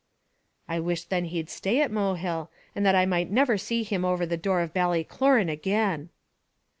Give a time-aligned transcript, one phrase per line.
[0.67, 4.25] "I wish then he'd stay at Mohill, and that I might never see him over
[4.25, 6.09] the door at Ballycloran again!"